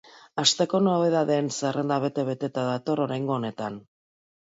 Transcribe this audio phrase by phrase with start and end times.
[0.43, 3.83] Asteko nobedadeen zerrenda bete-beteta dator oraingo honetan.